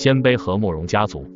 [0.00, 1.26] 鲜卑和慕容家族。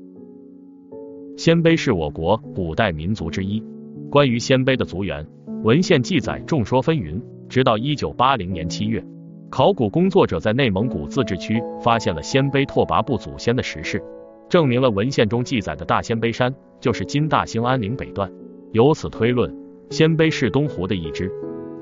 [1.37, 3.63] 鲜卑是我国古代民族之一。
[4.11, 5.27] 关于鲜卑的族源，
[5.65, 7.21] 文献记载众说纷纭。
[7.51, 9.05] 直到一九八零年七月，
[9.51, 14.03] 考古工作者在内蒙古自治区发现了鲜卑拓跋部祖先的石室，
[14.49, 18.33] 证明了文献中记载的大鲜卑山就是今大兴安岭北段。
[18.73, 19.55] 由此推论，
[19.91, 21.31] 鲜卑是东胡的一支。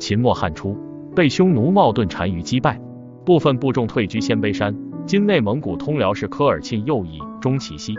[0.00, 0.76] 秦末汉初，
[1.14, 2.82] 被匈奴冒顿单于击败，
[3.25, 7.94] 部分部众退居鲜卑山（今内蒙古通辽市科尔沁右翼中旗西），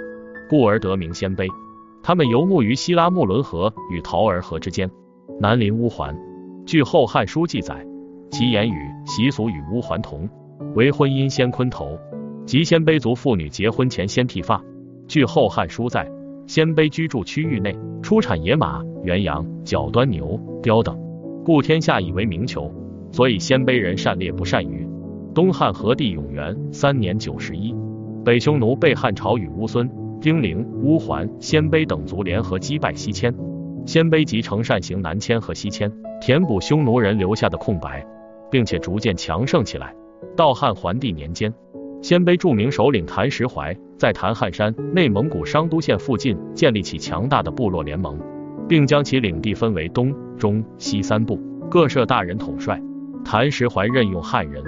[0.49, 1.47] 故而得名鲜卑。
[2.01, 4.89] 他们游牧于西拉木伦河与桃儿河之间，
[5.39, 6.17] 南临乌桓。
[6.65, 7.85] 据《后汉书》记载，
[8.31, 10.27] 其言语习俗与乌桓同，
[10.75, 11.99] 为婚姻先坤头，
[12.45, 14.61] 即鲜卑族妇女结婚前先剃发。
[15.07, 16.09] 据《后汉书》载，
[16.47, 20.97] 鲜卑居住区域内出产野马、原羊、角端牛、貂等。
[21.43, 22.73] 故天下以为名求，
[23.11, 24.82] 所以鲜卑人善猎不善渔。
[25.33, 27.73] 东汉和帝永元三年九十一，
[28.23, 29.89] 北匈奴被汉朝与乌孙、
[30.21, 33.33] 丁零、乌桓、鲜卑等族联合击败西迁，
[33.83, 35.91] 鲜卑即乘善行南迁和西迁，
[36.21, 38.05] 填补匈奴人留下的空白，
[38.51, 39.95] 并且逐渐强盛起来。
[40.35, 41.51] 到汉桓帝年间，
[42.03, 48.19] 鲜卑著名首领谭石怀在谭汉山（内蒙古商都县附近）建立起强大的部落联盟。
[48.65, 51.37] 并将其领地分为东、中、西三部，
[51.69, 52.81] 各设大人统帅。
[53.25, 54.63] 谭石怀任用汉人，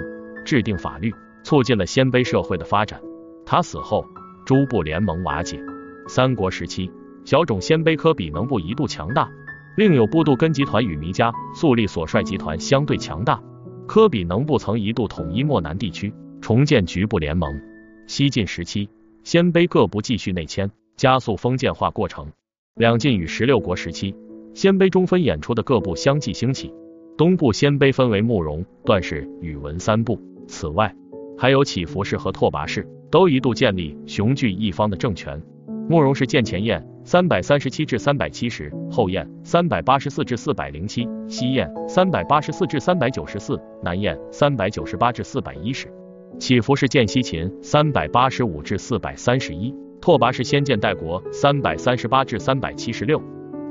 [0.46, 3.00] 制定法律，促进了鲜卑社会的发展。
[3.44, 4.06] 他死后，
[4.46, 5.60] 诸部联盟瓦解。
[6.08, 6.90] 三国时期，
[7.24, 9.28] 小种鲜卑科比能部一度强大，
[9.76, 13.42] 另有布杜根集团与弥迦、肃立所率集团相对强大。
[13.88, 17.52] 科比能部曾一度统一漠南地区，重建局部联盟。
[18.06, 18.88] 西晋时期，
[19.24, 22.28] 鲜卑各部继续内迁，加速封建化过程。
[22.76, 24.14] 两晋与十六国时期，
[24.54, 26.72] 鲜卑中分演出的各部相继兴起。
[27.16, 30.94] 东部鲜卑分为慕容、段氏、宇文三部，此外
[31.38, 35.40] 还有乞伏氏和拓跋氏，都一度建立雄踞一方的政权。
[35.88, 45.86] 慕容氏建前燕三百三十七至三百七十，后燕三百八十四至四百零七，西燕三百八十四至三百九十四，南燕三百九十八至四百一十。
[46.38, 49.72] 乞伏氏建西秦三百八十五至四百三十一。
[50.00, 53.20] 拓跋氏先建代国三百三十八至三百七十六，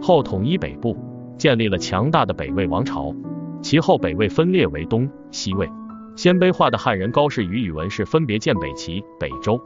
[0.01, 0.97] 后统一北部，
[1.37, 3.13] 建立了强大的北魏王朝。
[3.61, 5.69] 其后北魏分裂为东西魏。
[6.15, 9.59] 鲜卑化的汉人高氏与宇文氏分别建北齐、北周。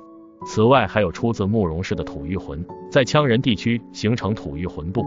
[0.45, 5.05] 此外，还有出自慕容氏的吐谷浑，在羌人地区形成吐谷浑部。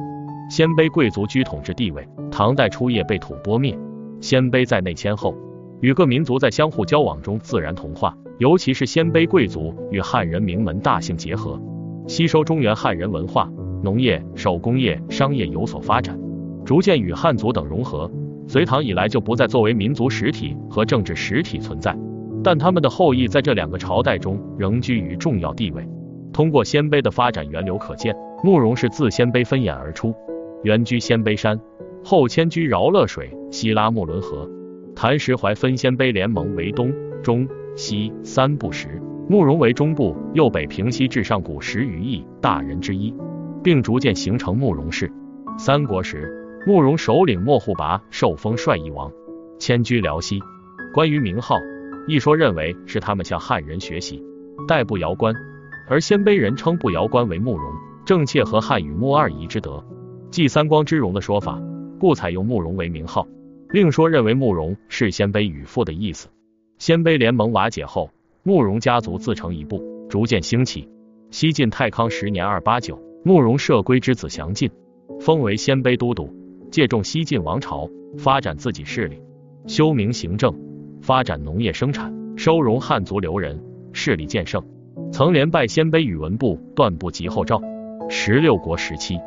[0.49, 3.77] 鲜卑贵族居统治地位，唐代初叶被吐蕃灭。
[4.21, 5.35] 鲜卑在内迁后，
[5.81, 8.17] 与各民族在相互交往中自然同化。
[8.39, 11.61] 尤其是鲜卑贵族与汉人名门大姓结合，
[12.07, 13.51] 吸收中原汉人文化，
[13.83, 16.19] 农业、手工业、商业有所发展，
[16.65, 18.11] 逐渐与汉族等融合。
[18.47, 21.97] 隋唐以来就不再作为民族实体和政治实体存在，
[22.43, 25.89] 但他们的后裔在这两个朝代中仍居于重要地位。
[26.33, 30.15] 通过鲜卑的发展源流可见，慕容是自鲜卑分衍而出，
[30.63, 31.59] 原居鲜卑山，
[32.05, 34.49] 后迁居饶乐水、西拉木伦河。
[34.95, 36.93] 谭石怀分鲜卑联盟为东、
[37.23, 37.47] 中。
[37.75, 43.15] 西三部时，慕容为中部，右北平西至上古十余亿大人之一，
[43.63, 45.11] 并逐渐形成慕容氏。
[45.57, 49.11] 三国时，慕容首领莫护拔受封帅义王，
[49.59, 50.41] 迁居辽西。
[50.95, 51.57] 关于名号，
[52.07, 54.23] 一说认为是他们向汉人学习，
[54.69, 55.35] 代不遥官，
[55.89, 57.73] 而鲜卑人称不遥官为慕容，
[58.05, 59.85] 正切合汉语穆二夷之德，
[60.31, 61.61] 即三光之容的说法，
[61.99, 63.27] 故采用慕容为名号。
[63.71, 66.29] 另说认为慕容是鲜卑语父的意思。
[66.79, 68.11] 鲜卑联盟瓦解后，
[68.45, 70.89] 慕容家族自成一部，逐渐兴起。
[71.33, 74.71] 西晋太康十年（二八九），慕容社归之子详进，
[75.19, 76.29] 封为鲜卑都督，
[76.73, 79.19] 借重西晋王朝，发展自己势力，
[79.67, 80.59] 修明行政，
[81.03, 83.63] 发展农业生产，收容汉族流人，
[83.93, 84.65] 势力渐盛。
[85.13, 87.61] 曾连败鲜卑宇文部、段部及后赵。
[88.09, 89.19] 十六国时期，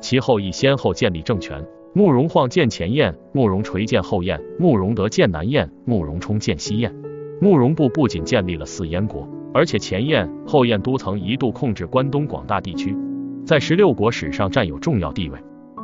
[0.00, 1.60] 其后亦先后建立政权。
[1.92, 6.94] 慕容晃建前燕，慕容垂建后燕，慕容德建南燕，慕容冲建西燕。
[7.40, 12.96] 慕容部不仅建立了四燕国，而且前燕、后燕都曾一度控制关东广大地区，
[13.44, 15.36] 在十六国史上占有重要地位。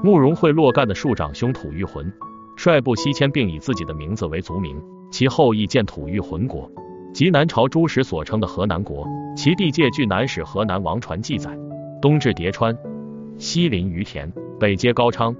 [0.03, 2.13] 慕容会洛干的庶长兄吐谷浑
[2.57, 4.81] 率部西迁，并以自己的名字为族名，
[5.11, 6.71] 其后裔建吐谷浑国，
[7.13, 9.07] 即南朝朱实所称的河南国。
[9.37, 11.57] 其地界据南史河南王传记载，
[12.03, 12.77] 东至叠川，
[13.39, 15.35] 西临于田，北接高昌。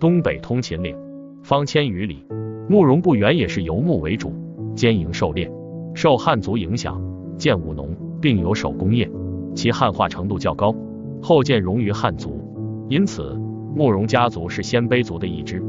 [0.00, 0.96] 东北通秦岭，
[1.42, 2.24] 方千余里。
[2.68, 4.32] 慕容部原也是游牧为主，
[4.74, 5.50] 兼营狩猎，
[5.94, 7.00] 受汉族影响，
[7.38, 9.10] 建务农，并有手工业，
[9.54, 10.74] 其汉化程度较高。
[11.20, 12.40] 后渐融于汉族，
[12.88, 13.38] 因此
[13.74, 15.62] 慕容家族是鲜卑族的一支，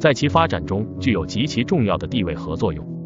[0.00, 2.97] 在其发展中具有极其重要的地位和作用。